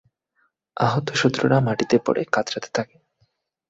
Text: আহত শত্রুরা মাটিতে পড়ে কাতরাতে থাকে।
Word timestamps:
আহত 0.77 1.07
শত্রুরা 1.15 1.57
মাটিতে 1.59 1.95
পড়ে 2.05 2.21
কাতরাতে 2.33 2.69
থাকে। 2.73 2.95